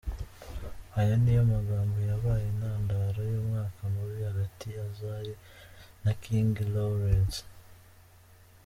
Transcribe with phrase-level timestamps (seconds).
[0.99, 5.33] Aya niyo magambo yabaye intandaro y'umwuka mubi hagati ya Zari
[6.03, 7.39] na King Lawrence.